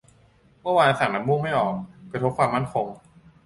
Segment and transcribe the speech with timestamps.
[0.61, 1.75] เมื่อวานสั่งน้ำมูกไม่ออก
[2.11, 2.87] กระทบความมั่นคง